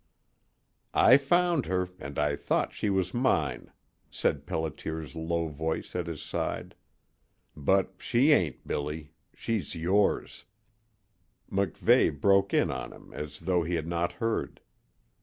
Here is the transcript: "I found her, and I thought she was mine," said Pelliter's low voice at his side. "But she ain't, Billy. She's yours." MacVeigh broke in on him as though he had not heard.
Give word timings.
"I 0.95 1.17
found 1.17 1.67
her, 1.67 1.89
and 1.99 2.17
I 2.17 2.35
thought 2.35 2.73
she 2.73 2.89
was 2.89 3.13
mine," 3.13 3.71
said 4.09 4.47
Pelliter's 4.47 5.13
low 5.15 5.47
voice 5.47 5.95
at 5.95 6.07
his 6.07 6.23
side. 6.23 6.73
"But 7.55 7.93
she 7.99 8.31
ain't, 8.31 8.65
Billy. 8.67 9.11
She's 9.35 9.75
yours." 9.75 10.45
MacVeigh 11.51 12.19
broke 12.19 12.51
in 12.51 12.71
on 12.71 12.91
him 12.93 13.13
as 13.13 13.41
though 13.41 13.61
he 13.61 13.75
had 13.75 13.85
not 13.87 14.13
heard. 14.13 14.61